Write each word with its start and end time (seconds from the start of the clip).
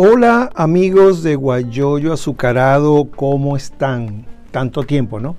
Hola 0.00 0.52
amigos 0.54 1.24
de 1.24 1.34
Guayoyo 1.34 2.12
Azucarado, 2.12 3.08
¿cómo 3.16 3.56
están? 3.56 4.26
Tanto 4.52 4.84
tiempo, 4.84 5.18
¿no? 5.18 5.34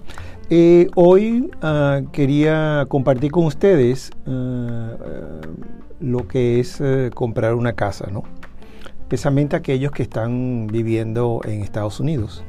Eh, 0.49 0.89
hoy 0.95 1.49
ah, 1.61 2.01
quería 2.11 2.85
compartir 2.89 3.31
con 3.31 3.45
ustedes 3.45 4.11
ah, 4.27 4.97
ah, 4.99 5.47
lo 6.01 6.27
que 6.27 6.59
es 6.59 6.81
eh, 6.81 7.09
comprar 7.15 7.55
una 7.55 7.71
casa, 7.71 8.09
¿no? 8.11 8.23
Especialmente 8.99 9.55
aquellos 9.55 9.93
que 9.93 10.03
están 10.03 10.67
viviendo 10.67 11.39
en 11.45 11.61
Estados 11.61 12.01
Unidos. 12.01 12.43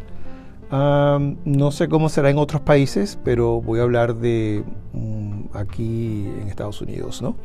no 0.72 1.70
sé 1.70 1.88
cómo 1.88 2.08
será 2.08 2.28
en 2.28 2.38
otros 2.38 2.62
países, 2.62 3.20
pero 3.22 3.60
voy 3.62 3.78
a 3.78 3.84
hablar 3.84 4.16
de 4.16 4.64
mm, 4.94 5.56
aquí 5.56 6.26
en 6.40 6.48
Estados 6.48 6.82
Unidos, 6.82 7.22
¿no? 7.22 7.36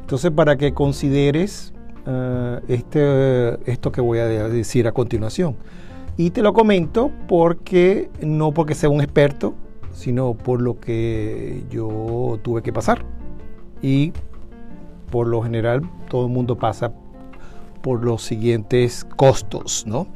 Entonces, 0.00 0.30
para 0.30 0.56
que 0.56 0.72
consideres 0.72 1.74
eh, 2.06 2.60
este, 2.68 3.70
esto 3.70 3.92
que 3.92 4.00
voy 4.00 4.18
a 4.18 4.26
decir 4.26 4.86
a 4.86 4.92
continuación. 4.92 5.56
Y 6.16 6.30
te 6.30 6.42
lo 6.42 6.52
comento 6.52 7.10
porque 7.26 8.10
no 8.20 8.52
porque 8.52 8.74
sea 8.74 8.88
un 8.88 9.00
experto, 9.00 9.54
sino 9.92 10.34
por 10.34 10.62
lo 10.62 10.78
que 10.78 11.64
yo 11.70 12.38
tuve 12.42 12.62
que 12.62 12.72
pasar. 12.72 13.04
Y 13.82 14.12
por 15.10 15.26
lo 15.26 15.42
general 15.42 15.82
todo 16.08 16.26
el 16.26 16.32
mundo 16.32 16.56
pasa 16.56 16.92
por 17.82 18.04
los 18.04 18.22
siguientes 18.22 19.04
costos, 19.16 19.84
¿no? 19.86 20.06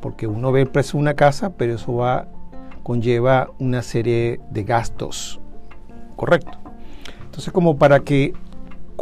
Porque 0.00 0.26
uno 0.26 0.50
ve 0.52 0.62
el 0.62 0.68
precio 0.68 0.98
de 0.98 1.02
una 1.02 1.14
casa, 1.14 1.56
pero 1.56 1.74
eso 1.74 1.94
va 1.94 2.26
conlleva 2.82 3.50
una 3.58 3.82
serie 3.82 4.40
de 4.50 4.64
gastos, 4.64 5.40
correcto. 6.16 6.58
Entonces, 7.24 7.52
como 7.52 7.76
para 7.76 8.00
que 8.00 8.32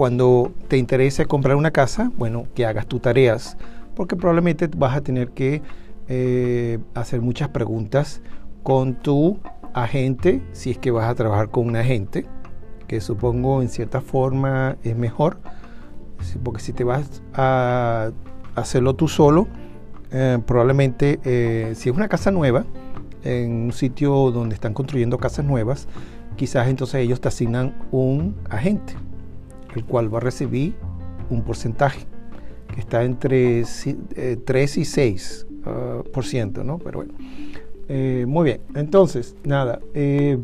cuando 0.00 0.54
te 0.68 0.78
interese 0.78 1.26
comprar 1.26 1.56
una 1.56 1.72
casa, 1.72 2.10
bueno, 2.16 2.46
que 2.54 2.64
hagas 2.64 2.86
tus 2.86 3.02
tareas, 3.02 3.58
porque 3.94 4.16
probablemente 4.16 4.66
vas 4.74 4.96
a 4.96 5.02
tener 5.02 5.32
que 5.32 5.60
eh, 6.08 6.78
hacer 6.94 7.20
muchas 7.20 7.50
preguntas 7.50 8.22
con 8.62 8.94
tu 8.94 9.40
agente, 9.74 10.42
si 10.52 10.70
es 10.70 10.78
que 10.78 10.90
vas 10.90 11.06
a 11.06 11.14
trabajar 11.14 11.50
con 11.50 11.66
un 11.66 11.76
agente, 11.76 12.24
que 12.88 13.02
supongo 13.02 13.60
en 13.60 13.68
cierta 13.68 14.00
forma 14.00 14.78
es 14.84 14.96
mejor, 14.96 15.36
porque 16.42 16.62
si 16.62 16.72
te 16.72 16.82
vas 16.82 17.22
a 17.34 18.10
hacerlo 18.54 18.94
tú 18.94 19.06
solo, 19.06 19.48
eh, 20.12 20.38
probablemente 20.46 21.20
eh, 21.24 21.74
si 21.74 21.90
es 21.90 21.94
una 21.94 22.08
casa 22.08 22.30
nueva, 22.30 22.64
en 23.22 23.64
un 23.64 23.72
sitio 23.74 24.30
donde 24.30 24.54
están 24.54 24.72
construyendo 24.72 25.18
casas 25.18 25.44
nuevas, 25.44 25.88
quizás 26.36 26.68
entonces 26.68 27.02
ellos 27.02 27.20
te 27.20 27.28
asignan 27.28 27.74
un 27.90 28.34
agente 28.48 28.94
el 29.74 29.84
cual 29.84 30.12
va 30.12 30.18
a 30.18 30.20
recibir 30.20 30.74
un 31.30 31.42
porcentaje 31.42 32.06
que 32.74 32.80
está 32.80 33.04
entre 33.04 33.64
3 34.44 34.76
y 34.76 34.84
6 34.84 35.46
ah, 35.66 36.02
por 36.12 36.24
ciento, 36.24 36.64
¿no? 36.64 36.78
Pero 36.78 36.98
bueno, 37.00 37.14
eh, 37.88 38.24
muy 38.26 38.44
bien. 38.44 38.60
Entonces, 38.74 39.36
nada, 39.44 39.80
eh, 39.94 40.38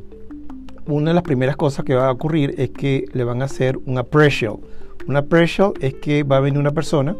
una 0.86 1.10
de 1.10 1.14
las 1.14 1.22
primeras 1.22 1.56
cosas 1.56 1.84
que 1.84 1.94
va 1.94 2.08
a 2.08 2.12
ocurrir 2.12 2.54
es 2.58 2.70
que 2.70 3.04
le 3.12 3.24
van 3.24 3.42
a 3.42 3.47
hacer 3.47 3.78
un 3.86 3.98
appraisal. 3.98 4.58
Un 5.06 5.16
appraisal 5.16 5.72
es 5.80 5.94
que 5.94 6.22
va 6.22 6.38
a 6.38 6.41
venir 6.41 6.58
una 6.58 6.72
persona 6.72 7.16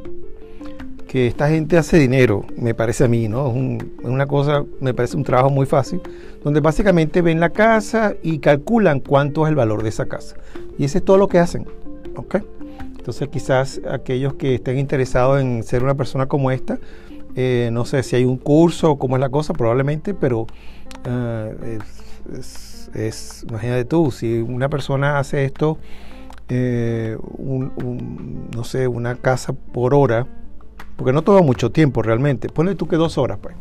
que 1.07 1.29
esta 1.29 1.49
gente 1.49 1.79
hace 1.79 1.99
dinero, 1.99 2.45
me 2.57 2.75
parece 2.75 3.05
a 3.05 3.09
mí, 3.09 3.29
¿no? 3.29 3.49
Es, 3.49 3.85
una 4.03 4.27
cosa, 4.27 4.65
me 4.81 4.93
parece 4.93 5.17
un 5.17 5.23
trabajo 5.23 5.51
muy 5.51 5.67
fácil, 5.67 6.01
donde 6.43 6.61
básicamente 6.61 7.23
ven 7.23 7.39
la 7.39 7.51
casa 7.51 8.15
y 8.23 8.39
calculan 8.39 9.01
cuánto 9.01 9.47
es 9.47 9.51
el 9.51 9.55
valor 9.55 9.83
de 9.83 9.91
esa 9.91 10.07
casa. 10.07 10.37
Y 10.77 10.85
ese 10.85 10.99
es 10.99 11.05
todo 11.05 11.17
lo 11.17 11.29
que 11.29 11.39
hacen. 11.39 11.67
¿Ok? 12.17 12.37
Entonces 12.97 13.29
quizás 13.29 13.81
aquellos 13.89 14.35
que 14.35 14.57
estén 14.57 14.79
interesados 14.79 15.41
en 15.41 15.63
ser 15.63 15.83
una 15.85 15.95
persona 15.95 16.27
como 16.27 16.51
esta, 16.51 16.79
eh, 17.37 17.69
no 17.73 17.85
sé 17.85 18.03
si 18.03 18.17
hay 18.17 18.25
un 18.25 18.39
curso 18.39 18.93
o 18.93 18.99
cómo 18.99 19.17
es 19.17 19.21
la 19.21 19.29
cosa, 19.29 19.53
probablemente, 19.53 20.15
pero 20.15 20.47
eh, 21.05 21.79
es, 22.95 23.45
imagínate 23.49 23.85
tú, 23.85 24.11
si 24.11 24.41
una 24.41 24.69
persona 24.69 25.19
hace 25.19 25.45
esto, 25.45 25.79
eh, 26.49 27.19
no 27.39 28.65
sé, 28.65 28.89
una 28.89 29.17
casa 29.17 29.53
por 29.53 29.95
hora, 29.95 30.27
porque 30.97 31.13
no 31.13 31.23
toma 31.23 31.43
mucho 31.43 31.71
tiempo 31.71 32.03
realmente, 32.03 32.49
ponle 32.49 32.75
tú 32.75 32.89
que 32.89 32.97
dos 32.97 33.19
horas, 33.19 33.39
pues, 33.41 33.55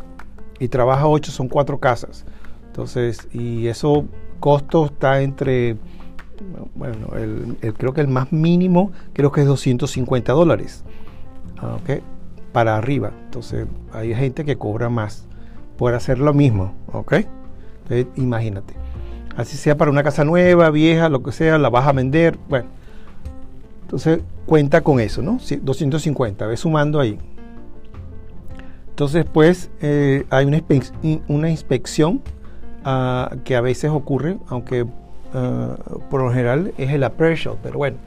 y 0.60 0.70
trabaja 0.70 1.08
ocho, 1.08 1.32
son 1.32 1.50
cuatro 1.50 1.80
casas. 1.80 2.26
Entonces, 2.68 3.28
y 3.34 3.68
eso 3.68 4.06
costo 4.40 4.86
está 4.86 5.22
entre 5.22 5.78
bueno, 6.76 7.16
el, 7.16 7.74
creo 7.78 7.94
que 7.94 8.02
el 8.02 8.08
más 8.08 8.32
mínimo 8.32 8.92
creo 9.14 9.32
que 9.32 9.42
es 9.42 9.48
250 9.48 10.34
dólares. 10.34 10.84
Ah, 11.58 11.78
¿ok? 11.82 12.02
Para 12.52 12.78
arriba. 12.78 13.12
Entonces 13.26 13.68
hay 13.92 14.14
gente 14.14 14.46
que 14.46 14.58
cobra 14.58 14.90
más 14.90 15.26
por 15.78 15.94
hacer 15.94 16.20
lo 16.20 16.34
mismo. 16.34 16.74
¿Ok? 16.92 17.14
Entonces, 17.84 18.08
imagínate. 18.16 18.74
Así 19.36 19.58
sea 19.58 19.78
para 19.78 19.92
una 19.92 20.04
casa 20.04 20.24
nueva, 20.24 20.70
vieja, 20.70 21.10
lo 21.10 21.22
que 21.22 21.32
sea, 21.32 21.58
la 21.58 21.70
vas 21.70 21.88
a 21.88 21.92
vender. 21.92 22.38
Bueno. 22.50 22.68
Entonces 23.82 24.22
cuenta 24.46 24.82
con 24.82 25.00
eso, 25.00 25.22
¿no? 25.22 25.40
250, 25.62 26.48
ves 26.48 26.60
sumando 26.60 27.00
ahí. 27.00 27.20
Entonces, 28.90 29.26
pues 29.32 29.70
eh, 29.82 30.26
hay 30.30 30.46
una, 30.46 30.64
una 31.28 31.50
inspección 31.50 32.22
uh, 32.86 33.36
que 33.44 33.56
a 33.56 33.62
veces 33.62 33.92
ocurre, 33.92 34.38
aunque 34.48 34.86
Ah, 35.36 35.76
por 36.10 36.22
lo 36.22 36.30
general 36.32 36.74
es 36.78 36.92
el 36.92 37.04
appraisal, 37.04 37.58
pero 37.62 37.78
bueno. 37.78 37.98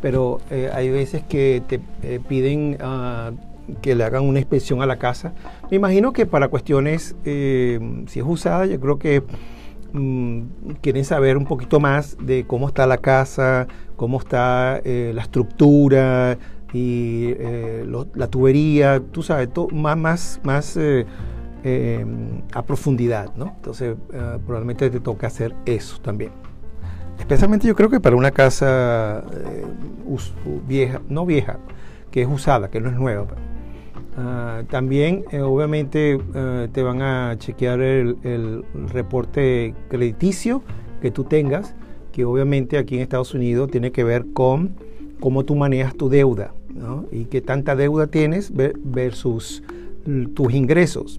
pero 0.00 0.40
eh, 0.50 0.70
hay 0.72 0.88
veces 0.88 1.22
que 1.28 1.62
te 1.66 1.80
eh, 2.02 2.18
piden 2.26 2.78
ah, 2.80 3.32
que 3.82 3.94
le 3.94 4.04
hagan 4.04 4.24
una 4.24 4.38
inspección 4.38 4.80
a 4.80 4.86
la 4.86 4.96
casa. 4.96 5.34
Me 5.70 5.76
imagino 5.76 6.14
que 6.14 6.24
para 6.24 6.48
cuestiones, 6.48 7.14
eh, 7.26 7.78
si 8.06 8.20
es 8.20 8.26
usada, 8.26 8.64
yo 8.64 8.80
creo 8.80 8.98
que 8.98 9.22
mm, 9.92 10.42
quieren 10.80 11.04
saber 11.04 11.36
un 11.36 11.44
poquito 11.44 11.78
más 11.78 12.16
de 12.18 12.46
cómo 12.46 12.66
está 12.66 12.86
la 12.86 12.96
casa, 12.96 13.66
cómo 13.96 14.18
está 14.18 14.80
la 14.82 15.20
estructura 15.20 16.38
y 16.72 17.34
la 18.14 18.28
tubería, 18.28 19.02
tú 19.12 19.22
sabes, 19.22 19.50
más, 19.72 19.98
más, 19.98 20.40
más 20.42 20.78
eh, 21.62 22.06
a 22.54 22.62
profundidad, 22.62 23.34
¿no? 23.36 23.52
Entonces 23.56 23.94
eh, 24.14 24.38
probablemente 24.46 24.88
te 24.88 24.98
toca 24.98 25.26
hacer 25.26 25.54
eso 25.66 25.98
también. 26.00 26.30
Especialmente 27.18 27.66
yo 27.66 27.76
creo 27.76 27.90
que 27.90 28.00
para 28.00 28.16
una 28.16 28.30
casa 28.30 29.22
eh, 29.30 29.66
vieja, 30.66 31.02
no 31.10 31.26
vieja, 31.26 31.58
que 32.10 32.22
es 32.22 32.28
usada, 32.28 32.70
que 32.70 32.80
no 32.80 32.88
es 32.88 32.96
nueva. 32.96 33.26
Ah, 34.16 34.62
también 34.70 35.24
obviamente 35.42 36.18
te 36.72 36.82
van 36.82 37.02
a 37.02 37.36
chequear 37.38 37.80
el, 37.80 38.64
reporte 38.90 39.74
crediticio 39.88 40.62
que 41.02 41.10
tú 41.10 41.24
tengas, 41.24 41.74
que 42.10 42.24
obviamente 42.24 42.78
aquí 42.78 42.96
en 42.96 43.02
Estados 43.02 43.34
Unidos 43.34 43.70
tiene 43.70 43.92
que 43.92 44.02
ver 44.02 44.24
con 44.32 44.76
cómo 45.20 45.44
tú 45.44 45.56
manejas 45.56 45.94
tu 45.94 46.08
deuda 46.08 46.54
y 47.12 47.26
qué 47.26 47.42
tanta 47.42 47.76
deuda 47.76 48.06
tienes 48.06 48.50
versus 48.54 49.62
tus 50.34 50.54
ingresos 50.54 51.18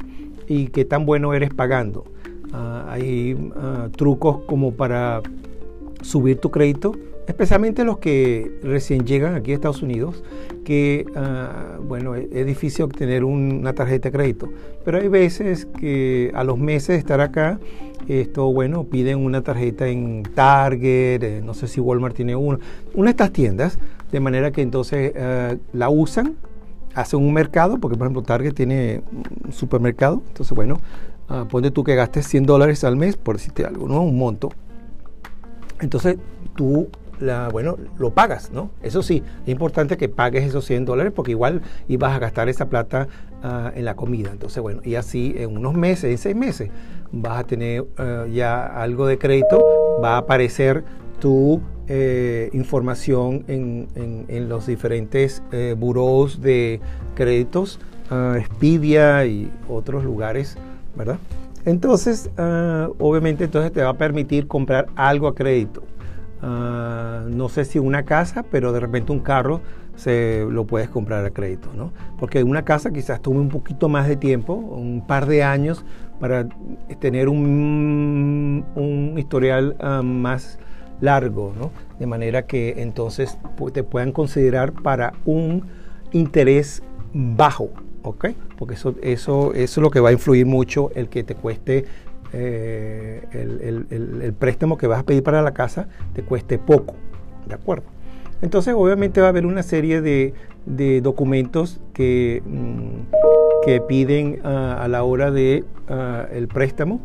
y 0.51 0.67
qué 0.67 0.84
tan 0.84 1.06
bueno 1.06 1.34
eres 1.34 1.53
pagando. 1.53 2.03
Ah, 2.51 2.85
hay 2.89 3.38
ah, 3.56 3.88
trucos 3.95 4.39
como 4.45 4.73
para 4.73 5.22
subir 6.01 6.39
tu 6.39 6.51
crédito, 6.51 6.94
especialmente 7.25 7.85
los 7.85 8.00
que 8.00 8.59
recién 8.62 9.06
llegan 9.06 9.35
aquí 9.35 9.53
a 9.53 9.56
Estados 9.56 9.81
Unidos, 9.81 10.25
que 10.66 11.06
ah, 11.16 11.78
bueno, 11.88 12.16
es, 12.16 12.45
difícil 12.45 12.84
obtener 12.84 13.23
una 13.23 13.72
tarjeta 13.72 14.09
de 14.09 14.12
crédito, 14.12 14.50
pero 14.84 14.97
hay 14.97 15.07
veces 15.07 15.66
que 15.79 16.31
a 16.34 16.44
los 16.44 16.57
meses 16.57 16.89
de 16.89 16.97
estar 16.97 17.22
acá, 17.22 17.57
esto 18.09 18.51
bueno, 18.51 18.83
piden 18.83 19.19
una 19.19 19.41
tarjeta 19.44 19.88
en 19.88 20.23
Target, 20.35 21.23
eh, 21.23 21.41
no 21.41 21.53
sé 21.53 21.69
si 21.69 21.79
Walmart 21.79 22.15
tiene 22.15 22.36
una, 22.36 22.59
una 22.94 23.06
de 23.06 23.12
estas 23.12 23.31
tiendas, 23.31 23.80
de 24.12 24.19
manera 24.19 24.51
que 24.51 24.62
entonces 24.62 25.13
la 25.71 25.89
usan 25.89 26.36
hacen 26.93 27.19
un 27.19 27.33
mercado, 27.33 27.77
porque 27.79 27.97
por 27.97 28.07
ejemplo 28.07 28.23
Target 28.23 28.53
tiene 28.53 29.03
un 29.45 29.51
supermercado, 29.51 30.21
entonces 30.27 30.55
bueno, 30.55 30.79
uh, 31.29 31.45
ponte 31.47 31.71
tú 31.71 31.83
que 31.83 31.95
gastes 31.95 32.27
100 32.27 32.45
dólares 32.45 32.83
al 32.83 32.95
mes, 32.95 33.17
por 33.17 33.38
decirte 33.38 33.65
algo, 33.65 33.88
¿no? 33.88 34.01
Un 34.01 34.17
monto. 34.17 34.49
Entonces 35.79 36.17
tú, 36.55 36.89
la, 37.19 37.49
bueno, 37.49 37.77
lo 37.97 38.11
pagas, 38.11 38.51
¿no? 38.51 38.71
Eso 38.81 39.01
sí, 39.01 39.23
es 39.43 39.49
importante 39.49 39.97
que 39.97 40.09
pagues 40.09 40.43
esos 40.43 40.65
100 40.65 40.85
dólares 40.85 41.13
porque 41.15 41.31
igual 41.31 41.61
ibas 41.88 42.13
a 42.13 42.19
gastar 42.19 42.49
esa 42.49 42.69
plata 42.69 43.07
uh, 43.43 43.77
en 43.77 43.85
la 43.85 43.95
comida. 43.95 44.31
Entonces 44.31 44.61
bueno, 44.61 44.81
y 44.83 44.95
así 44.95 45.33
en 45.38 45.57
unos 45.57 45.73
meses, 45.73 46.11
en 46.11 46.17
seis 46.17 46.35
meses, 46.35 46.69
vas 47.11 47.39
a 47.39 47.43
tener 47.45 47.81
uh, 47.81 48.27
ya 48.31 48.65
algo 48.65 49.07
de 49.07 49.17
crédito, 49.17 49.63
va 50.03 50.15
a 50.15 50.17
aparecer 50.19 50.83
tu 51.19 51.61
eh, 51.93 52.49
información 52.53 53.43
en, 53.49 53.85
en, 54.29 54.47
los 54.47 54.67
diferentes 54.67 55.43
eh, 55.51 55.75
buros 55.77 56.41
de 56.41 56.79
créditos, 57.15 57.81
uh, 58.09 58.35
Expedia 58.35 59.25
y 59.25 59.51
otros 59.67 60.05
lugares, 60.05 60.57
¿verdad? 60.95 61.17
Entonces, 61.65 62.29
ah, 62.38 62.88
obviamente, 62.97 63.43
entonces 63.43 63.73
te 63.73 63.81
va 63.81 63.89
a 63.89 63.97
permitir 63.97 64.47
comprar 64.47 64.88
algo 64.95 65.27
a 65.27 65.35
crédito. 65.35 65.83
ah, 66.41 67.25
no 67.27 67.49
sé 67.49 67.65
si 67.65 67.77
una 67.77 68.03
casa, 68.03 68.45
pero 68.49 68.71
de 68.71 68.79
repente 68.79 69.11
un 69.11 69.19
carro 69.19 69.59
se 69.97 70.47
lo 70.49 70.65
puedes 70.65 70.88
comprar 70.88 71.25
a 71.25 71.29
crédito, 71.31 71.71
¿no? 71.75 71.91
Porque 72.17 72.41
una 72.41 72.63
casa 72.63 72.91
quizás 72.91 73.21
tome 73.21 73.41
un 73.41 73.49
poquito 73.49 73.89
más 73.89 74.07
de 74.07 74.15
tiempo, 74.15 74.53
un 74.53 75.05
par 75.05 75.25
de 75.25 75.43
años, 75.43 75.83
para 76.21 76.47
tener 77.01 77.27
un, 77.27 78.63
un 78.75 79.17
historial 79.17 79.75
más 80.05 80.57
largo, 81.01 81.53
¿no? 81.57 81.71
De 82.00 82.06
manera 82.06 82.45
que 82.45 82.75
entonces 82.77 83.38
te 83.74 83.83
puedan 83.83 84.12
considerar 84.12 84.71
para 84.71 85.13
un 85.25 85.65
interés 86.12 86.81
bajo, 87.13 87.69
¿ok? 88.03 88.27
Porque 88.57 88.75
eso, 88.75 88.95
eso, 89.01 89.53
eso 89.53 89.81
es 89.81 89.83
lo 89.83 89.92
que 89.92 90.00
va 90.00 90.09
a 90.09 90.12
influir 90.13 90.45
mucho 90.45 90.92
el 90.95 91.09
que 91.09 91.24
te 91.24 91.36
cueste 91.36 91.86
eh, 92.33 93.21
el, 93.33 94.33
préstamo 94.39 94.77
que 94.77 94.88
vas 94.88 95.01
a 95.01 95.03
pedir 95.03 95.21
para 95.21 95.42
la 95.42 95.53
casa 95.53 95.89
te 96.13 96.24
cueste 96.24 96.57
poco, 96.57 96.95
¿de 97.48 97.56
acuerdo? 97.56 97.83
Entonces 98.42 98.74
obviamente 98.75 99.19
va 99.19 99.27
a 99.27 99.30
haber 99.30 99.45
una 99.45 99.63
serie 99.63 100.01
de, 100.01 100.33
documentos 101.01 101.81
que, 101.94 102.42
mm, 102.45 103.65
que 103.65 103.81
piden 103.81 104.39
ah, 104.44 104.80
a 104.81 104.88
la 104.88 105.03
hora 105.03 105.30
de 105.30 105.65
ah, 105.89 106.25
el 106.31 106.48
préstamo 106.48 107.01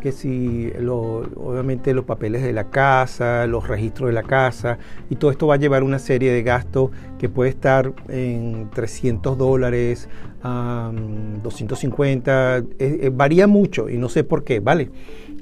que 0.00 0.12
si 0.12 0.72
obviamente 0.88 1.94
los 1.94 2.04
papeles 2.04 2.42
de 2.42 2.52
la 2.52 2.70
casa, 2.70 3.46
los 3.46 3.68
registros 3.68 4.08
de 4.08 4.12
la 4.12 4.22
casa, 4.22 4.78
y 5.10 5.16
todo 5.16 5.30
esto 5.30 5.46
va 5.46 5.54
a 5.54 5.58
llevar 5.58 5.82
una 5.82 5.98
serie 5.98 6.32
de 6.32 6.42
gastos 6.42 6.90
que 7.18 7.28
puede 7.28 7.50
estar 7.50 7.92
en 8.08 8.70
300 8.72 9.36
dólares, 9.36 10.08
250, 10.42 12.58
eh, 12.58 12.64
eh, 12.78 13.10
varía 13.12 13.46
mucho 13.46 13.88
y 13.88 13.98
no 13.98 14.08
sé 14.08 14.24
por 14.24 14.44
qué, 14.44 14.60
¿vale? 14.60 14.90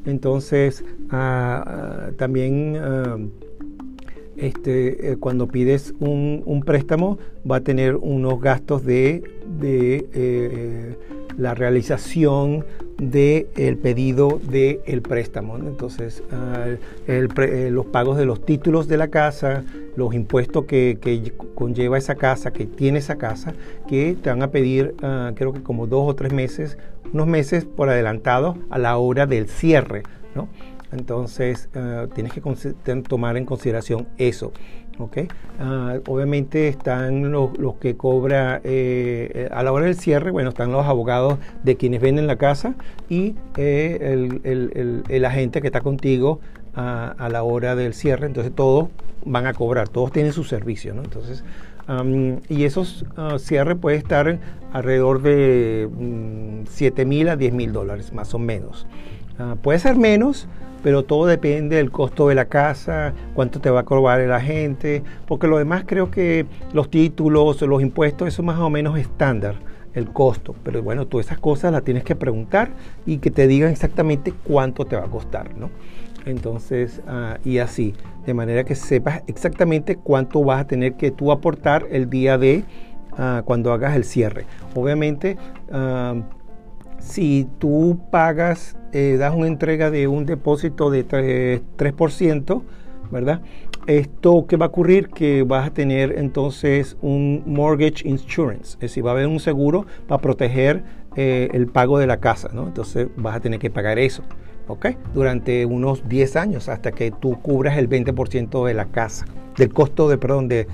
Entonces, 0.05 0.85
ah, 1.11 1.64
ah, 1.67 2.11
también... 2.17 3.32
Este, 4.37 5.12
eh, 5.12 5.17
cuando 5.17 5.49
pides 5.49 5.94
un, 5.99 6.62
préstamo 6.67 7.17
va 7.50 7.56
a 7.56 7.61
tener 7.61 7.97
unos 7.97 8.38
gastos 8.38 8.85
de, 8.85 9.23
de 9.58 10.94
la 11.38 11.55
realización 11.55 12.67
del 12.98 13.76
pedido 13.76 14.40
del 14.43 15.02
préstamo. 15.02 15.58
Entonces, 15.58 16.22
ah, 16.32 16.66
eh, 17.06 17.69
los 17.70 17.87
pagos 17.87 18.16
de 18.16 18.25
los 18.25 18.44
títulos 18.44 18.88
de 18.88 18.96
la 18.96 19.08
casa, 19.08 19.64
los 19.96 20.14
impuestos 20.14 20.64
que, 20.64 21.32
conlleva 21.54 21.98
esa 21.98 22.14
casa, 22.14 22.52
que 22.52 22.66
tiene 22.66 22.98
esa 22.98 23.16
casa, 23.16 23.54
que 23.87 24.16
te 24.20 24.31
van 24.31 24.43
a 24.43 24.50
pedir, 24.50 24.94
ah, 25.02 25.32
creo 25.34 25.52
que 25.52 25.62
como 25.62 25.87
dos 25.87 26.08
o 26.08 26.14
tres 26.14 26.32
meses, 26.32 26.78
unos 27.12 27.26
meses 27.26 27.64
por 27.64 27.88
adelantado 27.88 28.56
a 28.70 28.78
la 28.78 28.96
hora 28.96 29.26
del 29.26 29.48
cierre. 29.48 30.02
¿no? 30.34 30.48
Entonces, 30.93 31.69
ah, 31.75 32.06
tienes 32.14 32.32
que 32.32 32.40
tomar 33.08 33.37
en 33.37 33.44
consideración 33.44 34.06
eso. 34.19 34.52
Ah, 35.58 35.96
obviamente 36.06 36.69
están 36.69 37.31
los, 37.31 37.50
que 37.81 37.96
cobra 37.96 38.60
eh, 38.64 39.48
a 39.52 39.62
la 39.62 39.72
hora 39.72 39.87
del 39.87 39.96
cierre, 39.96 40.31
bueno, 40.31 40.50
están 40.50 40.72
los 40.72 40.87
abogados 40.87 41.38
de 41.62 41.76
quienes 41.76 42.00
venden 42.00 42.26
la 42.26 42.37
casa 42.37 42.75
y 43.08 43.34
eh, 43.56 44.28
el, 44.44 45.25
agente 45.25 45.60
que 45.60 45.69
está 45.69 45.81
contigo 45.81 46.40
a 46.75 47.28
la 47.31 47.43
hora 47.43 47.75
del 47.75 47.94
cierre, 47.94 48.26
entonces 48.26 48.54
todos 48.54 48.88
van 49.25 49.46
a 49.46 49.54
cobrar, 49.54 49.88
todos 49.88 50.12
tienen 50.12 50.32
su 50.32 50.44
servicio, 50.44 50.94
¿no? 50.94 51.02
Entonces, 51.02 51.43
y 52.48 52.64
esos 52.64 53.04
uh, 53.16 53.38
cierres 53.38 53.76
puede 53.76 53.96
estar 53.96 54.38
alrededor 54.72 55.22
de 55.22 55.88
7 56.69 57.04
mm, 57.04 57.08
mil 57.08 57.28
a 57.28 57.37
10 57.37 57.52
mil 57.52 57.72
dólares, 57.72 58.12
más 58.12 58.34
o 58.34 58.38
menos. 58.38 58.87
Ah, 59.38 59.56
puede 59.60 59.78
ser 59.78 59.96
menos, 59.96 60.48
pero 60.87 61.03
todo 61.03 61.27
depende 61.27 61.75
del 61.75 61.91
costo 61.91 62.29
de 62.29 62.37
la 62.37 62.44
casa, 62.44 63.12
cuánto 63.35 63.61
te 63.61 63.71
va 63.71 63.81
a 63.81 63.83
cobrar 63.85 64.21
el 64.21 64.31
agente, 64.31 65.03
porque 65.27 65.49
lo 65.49 65.59
demás 65.59 65.83
creo 65.85 66.12
que 66.12 66.47
los 66.73 66.91
títulos, 66.91 67.61
los 67.62 67.83
impuestos, 67.83 68.29
eso 68.29 68.44
más 68.44 68.61
o 68.61 68.71
menos 68.71 68.97
estándar 68.97 69.56
el 69.94 70.06
costo. 70.12 70.55
Pero 70.62 70.85
bueno, 70.85 71.09
todas 71.09 71.27
esas 71.27 71.41
cosas 71.41 71.73
las 71.73 71.83
tienes 71.83 72.05
que 72.05 72.15
preguntar 72.15 72.71
y 73.05 73.19
que 73.19 73.33
te 73.33 73.49
digan 73.49 73.73
exactamente 73.73 74.33
cuánto 74.44 74.85
te 74.85 74.94
va 74.94 75.06
a 75.06 75.09
costar, 75.09 75.56
¿no? 75.56 75.71
Entonces, 76.25 77.03
ah, 77.09 77.39
y 77.44 77.59
así, 77.59 77.93
de 78.25 78.35
manera 78.35 78.62
que 78.62 78.77
sepas 78.77 79.25
exactamente 79.27 79.97
cuánto 79.97 80.44
vas 80.44 80.61
a 80.61 80.67
tener 80.69 80.94
que 80.94 81.11
tú 81.11 81.32
aportar 81.32 81.89
el 81.91 82.09
día 82.09 82.39
de 82.39 82.62
ah, 83.19 83.43
cuando 83.44 83.73
hagas 83.73 83.97
el 83.97 84.05
cierre. 84.05 84.47
Obviamente, 84.77 85.37
ah, 85.73 86.15
si 87.00 87.49
tú 87.59 87.99
pagas, 88.12 88.77
eh, 88.98 89.19
das 89.19 89.34
una 89.34 89.46
entrega 89.46 89.90
de 89.90 90.08
un 90.08 90.25
depósito 90.25 90.88
de 90.88 91.06
3%, 91.06 92.62
¿verdad? 93.10 93.43
Esto 93.87 94.46
que 94.46 94.56
va 94.56 94.64
a 94.64 94.69
ocurrir 94.70 95.08
que 95.10 95.43
vas 95.43 95.66
a 95.66 95.70
tener 95.70 96.19
entonces 96.19 96.96
un 97.02 97.43
mortgage 97.44 98.08
insurance, 98.08 98.72
es 98.76 98.81
decir, 98.81 99.04
va 99.04 99.10
a 99.10 99.12
haber 99.12 99.26
un 99.26 99.38
seguro 99.38 99.84
para 100.08 100.22
proteger 100.22 100.82
eh, 101.14 101.50
el 101.52 101.66
pago 101.66 101.98
de 101.98 102.06
la 102.06 102.20
casa, 102.20 102.48
¿no? 102.54 102.66
Entonces 102.69 103.08
vas 103.16 103.37
a 103.37 103.40
tener 103.40 103.60
que 103.60 103.69
pagar 103.69 103.98
eso, 103.98 104.22
¿ok? 104.66 104.87
Durante 105.12 105.66
unos 105.66 106.08
10 106.08 106.37
años 106.37 106.70
hasta 106.70 106.90
que 106.90 107.10
tú 107.10 107.38
cubras 107.43 107.76
el 107.76 107.90
20% 107.90 108.66
de 108.66 108.72
la 108.72 108.87
casa, 108.87 109.26
del 109.58 109.75
costo 109.75 110.08
de, 110.08 110.16
perdón, 110.16 110.48
de, 110.48 110.66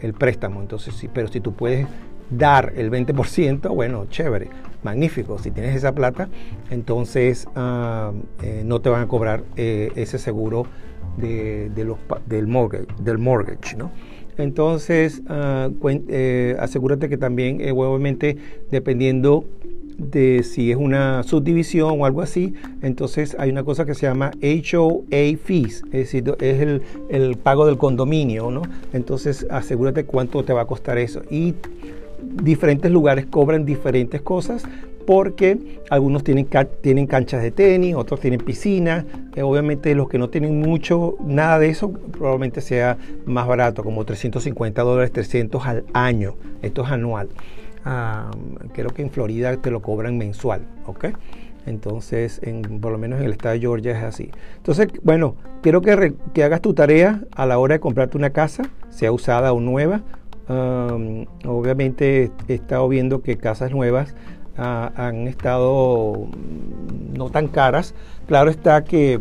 el 0.00 0.14
préstamo. 0.14 0.60
Entonces, 0.62 0.94
sí, 0.94 1.08
pero 1.12 1.28
si 1.28 1.38
tú 1.38 1.52
puedes 1.52 1.86
dar 2.28 2.72
el 2.74 2.90
20%, 2.90 3.72
bueno, 3.72 4.06
chévere, 4.06 4.48
magnífico. 4.82 5.38
Si 5.38 5.50
tienes 5.50 5.76
esa 5.76 5.94
plata, 5.94 6.28
entonces 6.70 7.46
ah, 7.54 8.12
eh, 8.42 8.62
no 8.64 8.80
te 8.80 8.88
van 8.88 9.02
a 9.02 9.08
cobrar 9.08 9.44
eh, 9.56 9.90
ese 9.96 10.18
seguro 10.18 10.66
de, 11.16 11.70
los, 11.84 11.98
del, 12.26 12.46
mortgage, 12.46 12.86
del 13.02 13.18
mortgage, 13.18 13.76
¿no? 13.76 13.90
Entonces, 14.38 15.22
ah, 15.28 15.68
eh, 16.08 16.56
asegúrate 16.58 17.08
que 17.08 17.18
también, 17.18 17.60
obviamente, 17.72 18.38
dependiendo 18.70 19.44
de 19.98 20.42
si 20.42 20.70
es 20.70 20.78
una 20.78 21.22
subdivisión 21.24 22.00
o 22.00 22.06
algo 22.06 22.22
así, 22.22 22.54
entonces 22.80 23.36
hay 23.38 23.50
una 23.50 23.64
cosa 23.64 23.84
que 23.84 23.94
se 23.94 24.06
llama 24.06 24.30
HOA 24.42 25.36
fees, 25.44 25.82
es 25.86 25.90
decir, 25.92 26.34
es 26.40 26.60
el, 26.60 26.82
el 27.10 27.36
pago 27.36 27.66
del 27.66 27.76
condominio, 27.76 28.50
¿no? 28.50 28.62
Entonces 28.94 29.46
asegúrate 29.50 30.04
cuánto 30.04 30.42
te 30.42 30.54
va 30.54 30.62
a 30.62 30.66
costar 30.66 30.96
eso. 30.96 31.22
Y 31.30 31.54
diferentes 32.22 32.90
lugares 32.90 33.26
cobran 33.26 33.64
diferentes 33.64 34.20
cosas 34.22 34.64
porque 35.06 35.80
algunos 35.90 36.22
tienen, 36.22 36.48
tienen 36.82 37.06
canchas 37.06 37.42
de 37.42 37.50
tenis, 37.50 37.94
otros 37.96 38.20
tienen 38.20 38.40
piscina. 38.40 39.04
Eh, 39.34 39.42
obviamente 39.42 39.94
los 39.94 40.08
que 40.08 40.18
no 40.18 40.30
tienen 40.30 40.60
mucho, 40.60 41.16
nada 41.24 41.58
de 41.58 41.68
eso, 41.68 41.92
probablemente 41.92 42.60
sea 42.60 42.96
más 43.26 43.46
barato, 43.46 43.82
como 43.82 44.04
350 44.04 44.82
dólares, 44.82 45.12
300 45.12 45.66
al 45.66 45.84
año. 45.94 46.36
Esto 46.62 46.84
es 46.84 46.90
anual. 46.90 47.28
creo 48.72 48.90
que 48.90 49.02
en 49.02 49.10
Florida 49.10 49.56
te 49.56 49.70
lo 49.70 49.82
cobran 49.82 50.16
mensual, 50.16 50.62
¿ok? 50.86 51.06
Entonces, 51.66 52.40
en, 52.42 52.80
por 52.80 52.92
lo 52.92 52.98
menos 52.98 53.18
en 53.20 53.26
el 53.26 53.32
estado 53.32 53.54
de 53.54 53.60
Georgia 53.60 53.98
es 53.98 54.04
así. 54.04 54.30
Entonces, 54.58 54.88
bueno, 55.02 55.34
quiero 55.62 55.80
que, 55.80 56.14
que 56.32 56.44
hagas 56.44 56.60
tu 56.62 56.72
tarea 56.72 57.22
a 57.32 57.46
la 57.46 57.58
hora 57.58 57.74
de 57.74 57.80
comprarte 57.80 58.16
una 58.16 58.30
casa, 58.30 58.62
sea 58.90 59.12
usada 59.12 59.52
o 59.52 59.60
nueva 59.60 60.02
obviamente 61.46 62.30
he 62.48 62.54
estado 62.54 62.88
viendo 62.88 63.22
que 63.22 63.36
casas 63.36 63.70
nuevas 63.70 64.14
ah, 64.56 64.92
han 64.96 65.28
estado 65.28 66.26
mm, 66.26 67.16
no 67.16 67.30
tan 67.30 67.48
caras. 67.48 67.94
Claro 68.26 68.50
está 68.50 68.84
que 68.84 69.20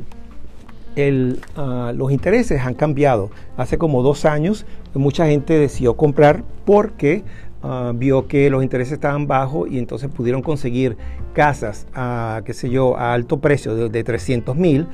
ah, 1.55 1.91
los 1.95 2.11
intereses 2.11 2.61
han 2.61 2.73
cambiado. 2.73 3.29
Hace 3.57 3.77
como 3.77 4.01
dos 4.01 4.25
años 4.25 4.65
mucha 4.93 5.27
gente 5.27 5.57
decidió 5.59 5.95
comprar 5.95 6.43
porque 6.65 7.23
ah, 7.61 7.91
vio 7.95 8.27
que 8.27 8.49
los 8.49 8.63
intereses 8.63 8.93
estaban 8.93 9.27
bajos 9.27 9.69
y 9.69 9.77
entonces 9.77 10.09
pudieron 10.09 10.41
conseguir 10.41 10.97
casas 11.33 11.85
a, 11.93 12.41
qué 12.45 12.53
sé 12.53 12.69
yo, 12.69 12.97
a 12.97 13.13
alto 13.13 13.39
precio 13.39 13.75
de, 13.75 13.89
de 13.89 14.03
300 14.03 14.55
mil 14.55 14.87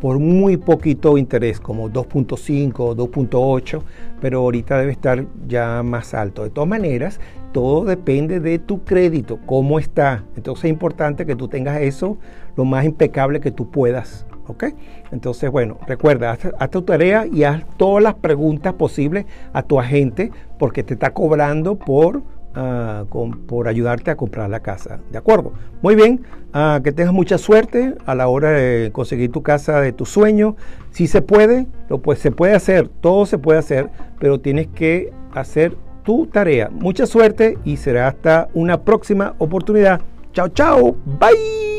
por 0.00 0.18
muy 0.18 0.56
poquito 0.56 1.18
interés, 1.18 1.60
como 1.60 1.90
2.5 1.90 2.74
o 2.78 2.96
2.8, 2.96 3.82
pero 4.20 4.40
ahorita 4.40 4.78
debe 4.78 4.92
estar 4.92 5.24
ya 5.46 5.82
más 5.82 6.14
alto. 6.14 6.44
De 6.44 6.50
todas 6.50 6.68
maneras, 6.68 7.20
todo 7.52 7.84
depende 7.84 8.38
de 8.40 8.58
tu 8.58 8.84
crédito, 8.84 9.38
cómo 9.44 9.78
está. 9.78 10.24
Entonces 10.36 10.66
es 10.66 10.70
importante 10.70 11.26
que 11.26 11.36
tú 11.36 11.48
tengas 11.48 11.80
eso 11.80 12.16
lo 12.56 12.64
más 12.64 12.84
impecable 12.84 13.40
que 13.40 13.50
tú 13.50 13.70
puedas. 13.70 14.26
¿Ok? 14.48 14.66
Entonces, 15.10 15.50
bueno, 15.50 15.76
recuerda, 15.88 16.38
haz, 16.58 16.70
tu 16.70 16.82
tarea 16.82 17.26
y 17.26 17.42
haz 17.42 17.64
todas 17.76 18.00
las 18.00 18.14
preguntas 18.14 18.74
posibles 18.74 19.26
a 19.52 19.62
tu 19.62 19.80
agente 19.80 20.30
porque 20.56 20.84
te 20.84 20.94
está 20.94 21.12
cobrando 21.12 21.74
por 21.74 22.22
Ah, 22.58 23.04
por 23.46 23.68
ayudarte 23.68 24.10
a 24.10 24.16
comprar 24.16 24.48
la 24.48 24.60
casa. 24.60 24.98
¿De 25.12 25.18
acuerdo? 25.18 25.52
Muy 25.82 25.94
bien, 25.94 26.22
ah, 26.56 26.80
que 26.82 26.90
tengas 26.92 27.12
mucha 27.12 27.36
suerte 27.36 27.94
a 28.06 28.14
la 28.14 28.28
hora 28.28 28.50
de 28.50 28.90
conseguir 28.92 29.30
tu 29.30 29.42
casa 29.42 29.80
de 29.80 29.92
tu 29.92 30.06
sueño. 30.06 30.56
Si 30.90 31.06
se 31.06 31.20
puede, 31.20 31.66
lo, 31.88 31.98
pues 31.98 32.18
se 32.18 32.30
puede 32.30 32.54
hacer, 32.54 32.88
todo 32.88 33.26
se 33.26 33.36
puede 33.36 33.58
hacer, 33.58 33.90
pero 34.18 34.40
tienes 34.40 34.68
que 34.68 35.12
hacer 35.32 35.76
tu 36.02 36.26
tarea. 36.26 36.70
Mucha 36.70 37.04
suerte 37.06 37.58
y 37.64 37.76
será 37.76 38.08
hasta 38.08 38.48
una 38.54 38.82
próxima 38.82 39.34
oportunidad. 39.38 40.00
Chao, 40.32 40.48
chao, 40.48 40.96
bye. 41.20 41.75